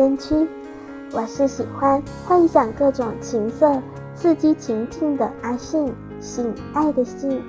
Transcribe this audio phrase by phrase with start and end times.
[0.00, 0.48] 欢迎收听声音红灯区。
[1.12, 3.82] 我是喜欢幻想各种情色、
[4.14, 7.42] 刺激情境的阿信，性爱的性。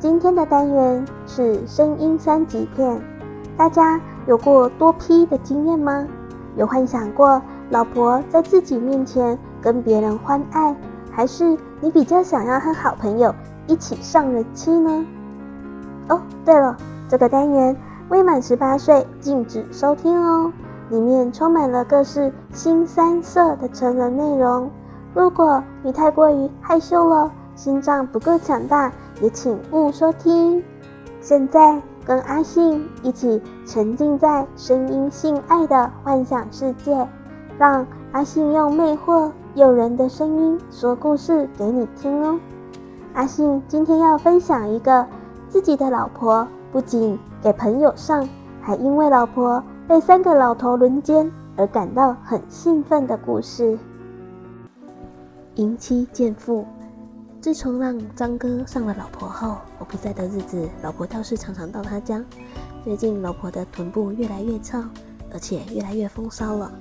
[0.00, 3.00] 今天的单元是声音三级片。
[3.56, 6.04] 大家有过多 P 的经验吗？
[6.56, 10.74] 有幻想过老婆在自己面前跟别人欢爱，
[11.12, 13.32] 还是你比较想要和好朋友
[13.68, 15.06] 一起上人妻呢？
[16.08, 16.76] 哦，对了，
[17.08, 17.76] 这个单元
[18.08, 20.52] 未满十八岁禁止收听哦，
[20.90, 24.70] 里面充满了各式新三色的成人内容。
[25.14, 30.62] 如果你太过于害羞了，心脏不够强大，也请勿收听。
[31.20, 37.08] 现在跟阿信一起沉浸在声音性爱的幻想世界，
[37.58, 42.38] 让阿信用魅惑诱人的声音说故事给你听哦。
[43.14, 45.06] 阿信今天要分享一个。
[45.48, 48.28] 自己的老婆不仅给朋友上，
[48.60, 53.78] 还因为老婆被三个老头轮奸而感到很兴奋的故事。
[55.54, 56.66] 淫妻贱妇，
[57.40, 62.20] 自从让张哥上了老婆后，我不在的日子，老婆倒是常常到他家。
[62.82, 64.82] 最近老婆的臀部越来越翘，
[65.32, 66.72] 而且越来越风骚了。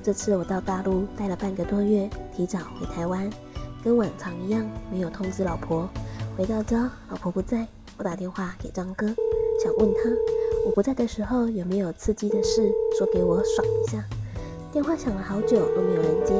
[0.00, 3.28] 这次我到大陆待了半个多月，提早回台湾，
[3.82, 5.88] 跟往常一样没有通知老婆。
[6.38, 7.66] 回到家，老婆不在。
[7.98, 9.06] 我打电话给张哥，
[9.62, 10.10] 想问他
[10.66, 14.04] 我不在的时候有没有刺激的事说给我爽一下。
[14.72, 16.34] 电话响了好久都没有人接，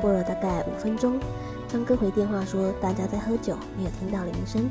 [0.00, 1.20] 过了大概五分钟，
[1.68, 4.70] 张哥回电话说大家在喝酒，没有听到铃声。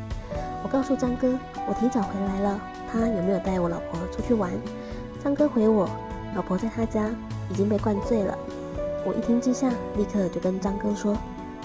[0.64, 1.32] 我告诉张哥
[1.68, 2.60] 我提早回来了，
[2.92, 4.52] 他有没有带我老婆出去玩？
[5.24, 5.88] 张哥回我
[6.36, 7.08] 老婆在他家
[7.52, 8.36] 已经被灌醉了。
[9.06, 11.16] 我一听之下立刻就跟张哥说，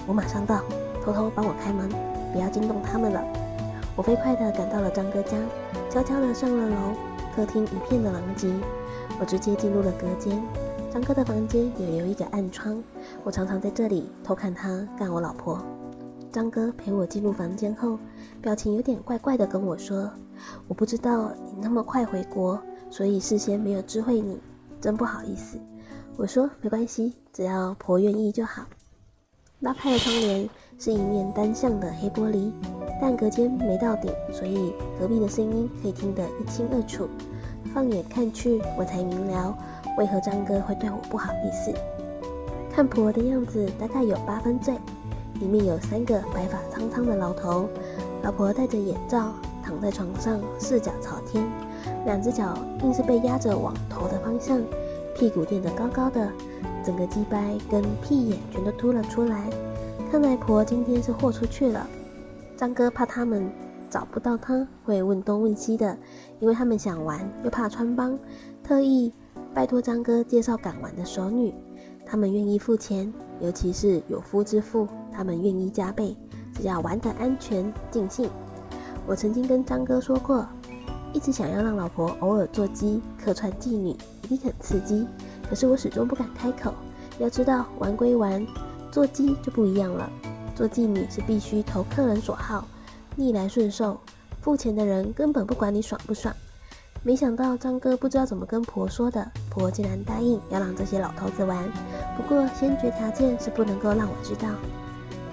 [0.05, 0.61] 我马上到，
[1.03, 1.89] 偷偷帮我开门，
[2.31, 3.23] 不要惊动他们了。
[3.95, 5.35] 我飞快地赶到了张哥家，
[5.89, 6.75] 悄悄地上了楼。
[7.35, 8.53] 客厅一片的狼藉，
[9.19, 10.41] 我直接进入了隔间。
[10.91, 12.83] 张哥的房间也有一个暗窗，
[13.23, 15.59] 我常常在这里偷看他干我老婆。
[16.31, 17.97] 张哥陪我进入房间后，
[18.41, 20.11] 表情有点怪怪的跟我说
[20.67, 22.59] ：“我不知道你那么快回国，
[22.91, 24.39] 所以事先没有知会你，
[24.79, 25.57] 真不好意思。”
[26.17, 28.65] 我说：“没关系，只要婆愿意就好。”
[29.61, 32.51] 拉开的窗帘是一面单向的黑玻璃。
[33.03, 37.05] 但隔间没到顶，所以隔壁的声音可以听得一清二楚。
[37.73, 39.53] 放眼看去，我才明了
[39.97, 41.73] 为何张哥会对我不好意思。
[42.73, 44.73] 看婆的样子，大概有八分醉。
[45.41, 47.67] 里面有三个白发苍苍的老头，
[48.21, 51.43] 老婆戴着眼罩，躺在床上，四脚朝天，
[52.05, 54.61] 两只脚硬是被压着往头的方向，
[55.13, 56.31] 屁股垫得高高的，
[56.85, 59.49] 整个鸡掰跟屁眼全都凸了出来。
[60.09, 61.85] 看来婆今天是豁出去了。
[62.63, 63.51] 张哥怕他们
[63.89, 65.97] 找不到他，会问东问西的，
[66.39, 68.17] 因为他们想玩又怕穿帮，
[68.63, 69.11] 特意
[69.53, 71.53] 拜托张哥介绍敢玩的熟女。
[72.05, 76.15] 他们愿意付钱，尤其是有夫之妇，他们愿意加倍，
[76.53, 78.29] 只要玩得安全尽兴。
[79.05, 80.47] 我曾经跟张哥说过，
[81.11, 83.89] 一直想要让老婆偶尔做鸡客串妓女，
[84.21, 85.05] 一定很刺激。
[85.49, 86.73] 可是我始终不敢开口。
[87.19, 88.47] 要知道，玩归玩，
[88.89, 90.09] 做鸡就不一样了。
[90.55, 92.67] 做妓女是必须投客人所好，
[93.15, 93.99] 逆来顺受，
[94.41, 96.33] 付钱的人根本不管你爽不爽。
[97.01, 101.63] 没想到张哥不知道怎么跟婆说的，婆竟然答应要让这些老头子玩，
[102.15, 104.47] 不过先决条件是不能够让我知道。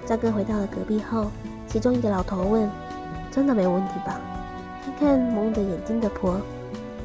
[0.06, 1.30] 张哥回到了隔壁后，
[1.68, 2.68] 其中一个老头问
[3.30, 4.20] ：“真的没有问题吧？”
[4.84, 6.40] 看看蒙着眼睛的婆，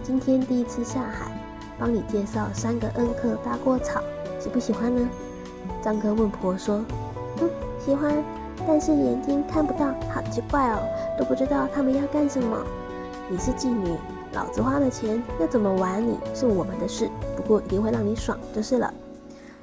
[0.01, 1.31] 今天第一次下海，
[1.77, 4.01] 帮你介绍三个恩客搭过草，
[4.39, 5.07] 喜不喜欢呢？
[5.83, 6.83] 张哥问婆说：“。”
[7.85, 8.11] 喜欢，
[8.67, 10.81] 但是眼睛看不到，好奇怪哦，
[11.19, 12.57] 都不知道他们要干什么。
[13.29, 13.95] 你是妓女，
[14.33, 18.91] 老子花了钱，要怎么玩你是我们的事，不过一定会让你爽就是了。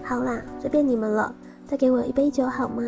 [0.04, 1.34] 好啦，随便你们了，
[1.66, 2.80] 再给我一杯酒好吗？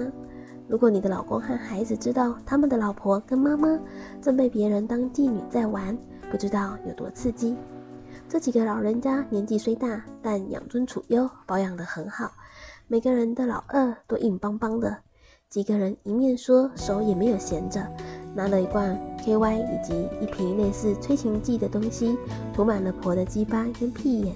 [0.68, 3.76] 如果你的老公和孩子知道他们的老婆跟妈妈
[4.22, 5.98] 正被别人当妓女在玩，
[6.30, 7.56] 不知道有多刺激。
[8.28, 12.30] 这几个老人家年纪虽大，但养尊处优，保养得很好，
[12.86, 14.96] 每个人的老二都硬邦邦的。
[15.54, 17.80] 几个人一面说，手也没有闲着，
[18.34, 22.18] 拿了一罐 KY 以及一瓶类似催情剂的东西，
[22.52, 24.34] 涂满了婆的鸡巴跟屁眼。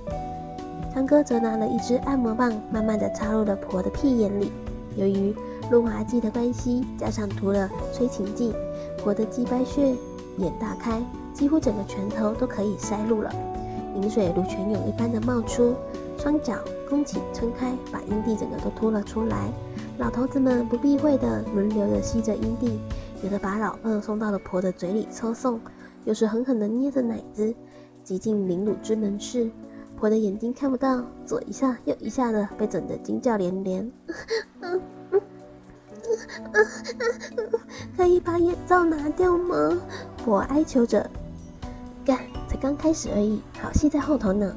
[0.94, 4.53] 张哥则拿了一支按摩棒，慢慢地插入了婆的屁眼里。
[4.94, 5.35] 由于
[5.69, 8.55] 润滑剂的关系，加上涂了催情剂，
[9.03, 9.88] 婆的鸡巴穴
[10.37, 11.03] 眼大开，
[11.35, 13.32] 几乎整个拳头都可以塞入了，
[13.97, 15.75] 淫水如泉涌一般的冒出，
[16.17, 16.55] 双脚
[16.88, 19.49] 弓起撑开，把阴蒂整个都凸了出来。
[19.99, 22.79] 老头子们不避讳地轮流地吸着阴蒂，
[23.23, 25.61] 有的把老二送到了婆的嘴里抽送，
[26.05, 27.53] 有时狠狠地捏着奶子，
[28.05, 29.50] 挤进凌辱之门室。
[29.97, 33.91] 婆的眼睛看不到，左一下右一下的，被整得惊叫连连。
[37.97, 39.77] 可以把眼罩拿掉吗？
[40.17, 41.11] 婆哀求着。
[42.05, 44.55] 干，才刚开始而已，好戏在后头呢。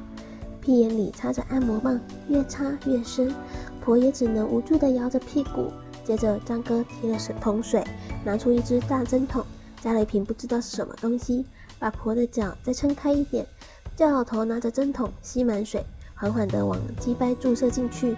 [0.61, 1.99] 屁眼里插着按摩棒，
[2.29, 3.33] 越插越深，
[3.83, 5.71] 婆也只能无助地摇着屁股。
[6.03, 7.83] 接着张哥提了水桶水，
[8.23, 9.45] 拿出一只大针筒，
[9.81, 11.45] 加了一瓶不知道是什么东西，
[11.79, 13.45] 把婆的脚再撑开一点。
[13.95, 15.85] 叫老头拿着针筒吸满水，
[16.15, 18.15] 缓缓地往鸡掰注射进去，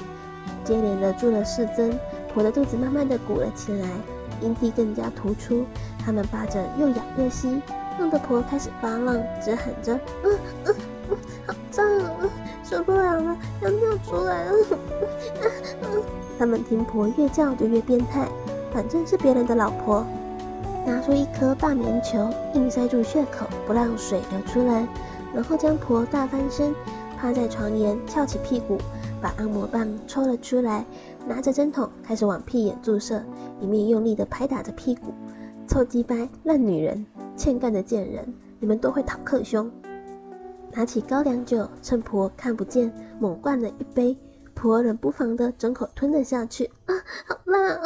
[0.64, 1.98] 接连的注了四针，
[2.34, 3.88] 婆的肚子慢慢的鼓了起来，
[4.42, 5.66] 阴蒂更加突出。
[6.00, 7.62] 他们扒着又咬又吸，
[8.00, 9.94] 弄得婆开始发浪，直喊着
[10.24, 10.76] ：“嗯嗯
[11.10, 11.18] 嗯，
[11.48, 12.30] 好胀啊，
[12.64, 14.54] 受不了了，要尿出来了！”
[16.40, 18.28] 他们听婆越叫就越变态，
[18.72, 20.06] 反正是别人的老婆，
[20.86, 24.88] 拿出一颗大棉球，硬塞住穴口，不让水流出来。
[25.34, 26.76] 然后将婆大翻身，
[27.18, 28.78] 趴在床沿，翘起屁股，
[29.22, 30.86] 把按摩棒抽了出来，
[31.28, 33.24] 拿着针筒开始往屁眼注射，
[33.60, 35.14] 一面用力地拍打着屁股。
[35.68, 37.06] 臭鸡掰，烂女人，
[37.36, 39.72] 欠干的贱人，你们都会讨克凶！
[40.76, 44.18] 拿起高粱酒，趁婆看不见，猛灌了一杯。
[44.56, 46.66] 婆冷不防地整口吞了下去。
[46.86, 46.96] 啊，
[47.28, 47.82] 好辣啊！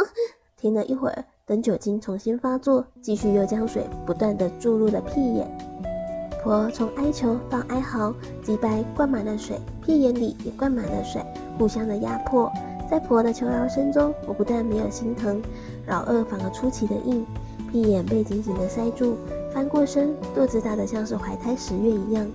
[0.56, 5.50] 停了一会儿，等酒精重新发作，继续又将水不断地注入了屁眼。
[6.44, 8.14] 婆从哀求到哀嚎，
[8.44, 11.22] 鸡掰灌满了水，屁眼里也灌满了水，
[11.58, 12.52] 互相的压迫。
[12.90, 15.42] 在婆的求饶声中，我不但没有心疼，
[15.88, 17.26] 老二反而出奇的硬，
[17.70, 19.18] 屁眼被紧紧的塞住，
[19.54, 22.26] 翻过身，肚子大得像是怀胎十月一样，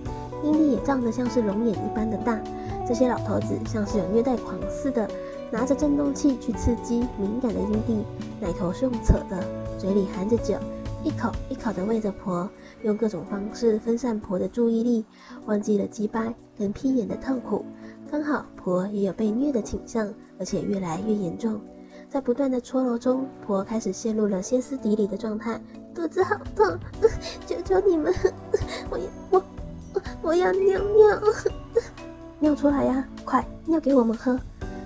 [0.43, 2.39] 阴蒂也胀得像是龙眼一般的大。
[2.85, 5.09] 这些老头子像是有虐待狂似的，
[5.49, 8.03] 拿着震动器去刺激敏感的阴蒂，
[8.41, 9.41] 奶头是用扯的，
[9.79, 10.55] 嘴里含着酒，
[11.03, 12.49] 一口一口的喂着婆。
[12.83, 15.05] 用各种方式分散婆的注意力，
[15.45, 17.63] 忘记了鸡掰跟屁眼的痛苦。
[18.11, 21.61] 刚好婆也有被虐的倾向，而且越来越严重。
[22.09, 25.61] 在不断的搓揉中，婆开始陷入了歇斯底里的状态。
[25.95, 26.77] 肚子好痛，
[27.47, 28.13] 求求你们，
[28.91, 28.99] 我
[29.29, 29.43] 我
[30.23, 31.21] 我要尿尿，
[32.39, 33.05] 尿出来呀！
[33.25, 34.39] 快尿给我们喝。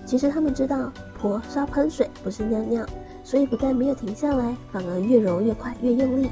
[0.04, 2.84] 其实他们知道婆是要喷水，不是尿尿，
[3.24, 6.31] 所以不但没有停下来，反而越揉越快，越用力。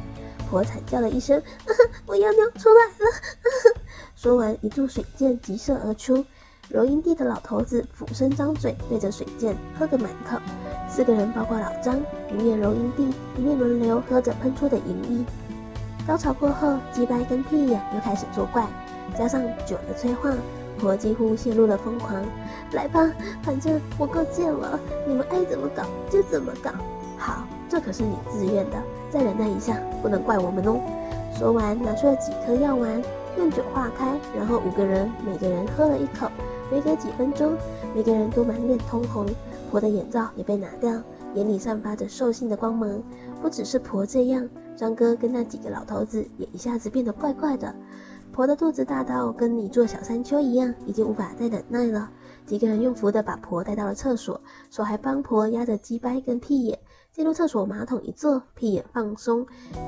[0.49, 1.39] 婆惨叫了一声，
[2.07, 3.79] 我要尿出来了。
[4.17, 6.25] 说完，一柱水箭急射而出。
[6.67, 10.39] 揉阴蒂的老头子俯身张嘴，对着水箭喝个满口。
[10.89, 11.95] 四个人，包括老张，
[12.31, 13.07] 一面揉阴蒂，
[13.37, 15.25] 一面轮流喝着喷出的银液。
[16.07, 18.67] 高潮过后，鸡掰跟屁眼又开始作怪，
[19.17, 20.33] 加上酒的催化，
[20.79, 22.23] 婆几乎陷入了疯狂。
[22.73, 23.11] 来吧，
[23.43, 26.71] 反正我够贱了，你们爱怎么搞就怎么搞。
[27.17, 28.77] 好，这可是你自愿的。
[29.09, 30.79] 再忍耐一下，不能怪我们哦。
[31.37, 33.01] 说完，拿出了几颗药丸，
[33.37, 36.29] 用酒化开，然后五个人每个人喝了一口。
[36.71, 37.53] 没隔几分钟，
[37.93, 39.25] 每个人都满脸通红，
[39.69, 40.91] 婆的眼罩也被拿掉，
[41.35, 43.01] 眼里散发着兽性的光芒。
[43.39, 47.73] 不只是婆这样，张哥跟那几个老头子也一下子变得怪怪的。
[48.35, 52.09] 婆的肚子大到跟你座小山丘一样，已经无法再忍耐了。
[52.45, 56.77] 几个人用扶的把婆带到了厕所，手还帮婆压着鸡掰跟屁眼。
[57.13, 59.45] 进入厕所马桶一坐，屁眼放松，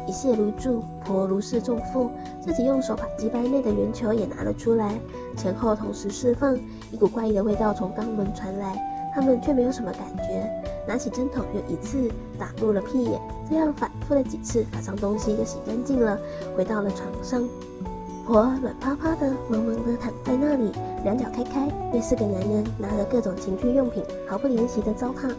[0.07, 4.97] 一泻如注，婆如释重负，自己用手把鸡掰内的圆球也拿了出来，
[5.35, 6.57] 前后同时释放，
[6.89, 8.81] 一股怪异的味道从肛门传来，
[9.13, 10.49] 他们却没有什么感觉，
[10.87, 13.19] 拿起针筒又一次打入了屁眼，
[13.49, 16.17] 这样反复了几次，把脏东西都洗干净了，
[16.55, 17.45] 回到了床上，
[18.27, 20.69] 婆软趴趴的，萌萌的躺在那里，
[21.01, 25.33] 两脚开开，被四个男人拿着各种情趣用品毫不怜惜的糟蹋。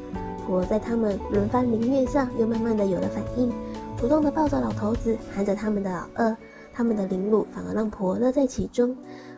[0.46, 3.52] 婆在他们轮番凌虐下，又慢慢的有了反应，
[3.98, 6.34] 主动的抱着老头子，含着他们的老二，
[6.72, 8.96] 他们的凌辱反而让婆乐在其中。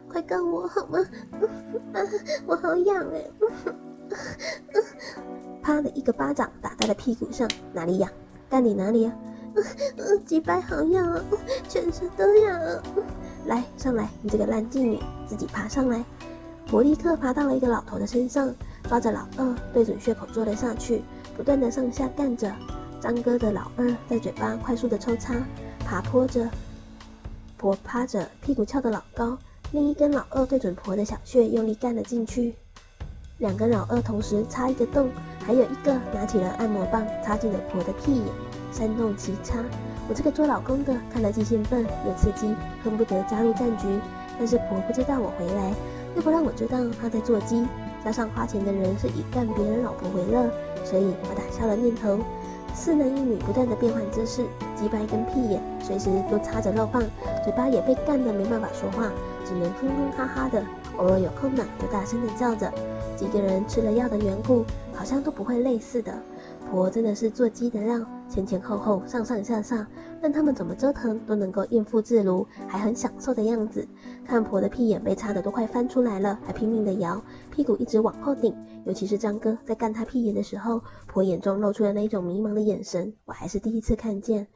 [0.08, 1.04] 快干我好吗？
[2.46, 3.30] 我好痒哎！
[5.60, 8.08] 啪的一个巴掌打在了屁股上，哪里痒？
[8.48, 9.12] 干你哪里啊？
[10.26, 11.24] 鸡掰好痒啊，
[11.68, 12.82] 全身都痒！
[13.46, 16.04] 来，上来，你这个烂妓女，自己爬上来。
[16.70, 18.54] 我立刻爬到了一个老头的身上。
[18.88, 21.02] 抓着老二，对准穴口坐了下去，
[21.36, 22.52] 不断的上下干着。
[23.00, 25.34] 张哥的老二在嘴巴快速的抽插，
[25.78, 26.48] 爬坡着，
[27.56, 29.38] 婆趴着，屁股翘得老高。
[29.70, 32.56] 另一根老二对准婆的小穴，用力干了进去。
[33.38, 35.08] 两根老二同时插一个洞，
[35.46, 38.26] 还有一个拿起了按摩棒，插进了婆的屁眼，
[38.72, 39.58] 煽动其插。
[40.08, 43.86] 我这个做老公的看了既兴奋又刺激，恨不得加入战局。
[44.38, 45.72] 但是婆不知道我回来，
[46.16, 47.66] 又不让我知道她在做鸡。
[48.04, 50.50] 加上花钱的人是以干别人老婆为乐，
[50.84, 52.18] 所以我打消了念头。
[52.72, 57.02] 四男一女不断的变换姿势，鸡巴跟屁眼随时都插着肉棒，
[57.44, 59.10] 嘴巴也被干得没办法说话，
[59.44, 60.64] 只能哼哼哈哈的，
[60.96, 62.72] 偶尔有空呢就大声的叫着。
[63.16, 66.14] 几个人吃了药的缘故，好像都不会累似的。
[66.70, 67.98] 婆真的是做鸡的料，
[68.28, 69.86] 前前后后，上上下下，
[70.22, 73.88] 任他们怎么折腾都能够应付自如，还很享受的样子。
[74.24, 78.54] 看婆的屁眼被擦得都快翻出来了，还拼命的摇，屁股一直往后顶。
[78.84, 84.46] 尤其是张哥在干他屁眼的时候，婆眼中露出的那种迷茫的眼神，我还是第一次看见。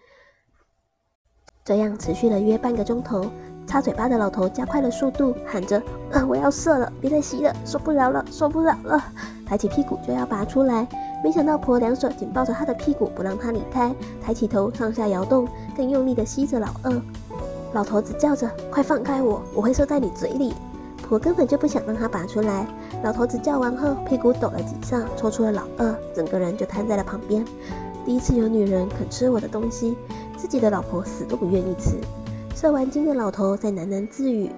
[1.64, 3.26] 这样持续了约半个钟头，
[3.66, 9.02] 擦嘴巴的老头加快了速度，喊着：“啊，我要射了，别再吸了，受不了了，受不了了！”
[9.44, 10.86] 抬起屁股就要拔出来。
[11.24, 17.02] 没想到婆两手紧抱着他的屁股，不让他离开，抬起头上下摇动，更用力地吸着老二。
[17.72, 20.52] 老头子叫着：“快放开我，我会射在你嘴里！”
[21.08, 22.66] 婆根本就不想让他拔出来。
[23.02, 27.42] 老头子叫完后，屁股抖了几下，抽出了老二，整个人就瘫在了旁边。
[28.04, 29.96] 第一次有女人肯吃我的东西，
[30.36, 31.92] 自己的老婆死都不愿意吃。
[32.54, 34.50] 射完精的老头在喃喃自语。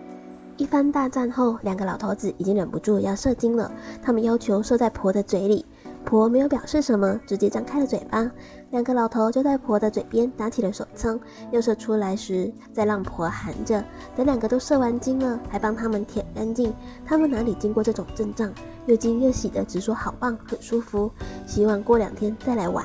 [0.56, 3.70] 一番大战后，两个老头子已经忍不住要射精了，
[4.02, 5.64] 他们要求射在婆的嘴里。
[6.06, 8.30] 婆没有表示什么，直接张开了嘴巴。
[8.70, 11.18] 两个老头就在婆的嘴边打起了手枪。
[11.50, 13.82] 又射出来时，再让婆含着。
[14.14, 16.72] 等两个都射完精了，还帮他们舔干净。
[17.04, 18.52] 他们哪里经过这种阵仗，
[18.86, 21.10] 又惊又喜的直说好棒，很舒服。
[21.44, 22.84] 希望过两天再来玩。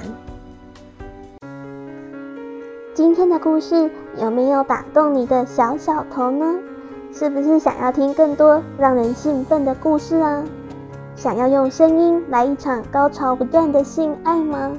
[2.96, 6.60] 今天的故事有没有打动你的小小头呢？
[7.14, 10.44] 是不是想要听更多让人兴奋的故事啊？
[11.22, 14.72] 想要用声音来一场高潮不断的性爱吗？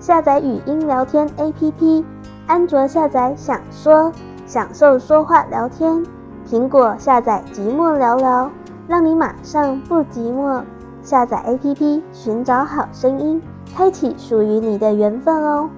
[0.00, 2.02] 下载语音聊天 APP，
[2.46, 4.10] 安卓下载想说，
[4.46, 6.02] 享受说话聊天；
[6.48, 8.50] 苹果下载寂寞聊聊，
[8.88, 10.62] 让你马上不寂寞。
[11.02, 13.42] 下载 APP，寻找好声音，
[13.76, 15.68] 开启属于你的缘分哦。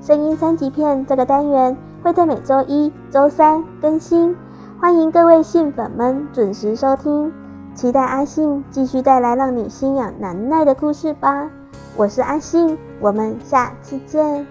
[0.00, 4.34] 声音三级片这个单元会在每周一、周三更新，
[4.80, 7.32] 欢迎各位性粉们准时收听。
[7.74, 11.50] 期待阿信继续带来让你心痒难耐的故事吧！
[11.96, 14.46] 我是阿信，我们下次见。